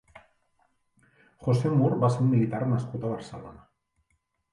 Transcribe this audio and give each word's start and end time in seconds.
José 1.47 1.69
Moore 1.81 1.99
va 2.05 2.09
ser 2.15 2.21
un 2.23 2.31
militar 2.31 2.63
nascut 2.71 3.05
a 3.05 3.13
Barcelona. 3.13 3.63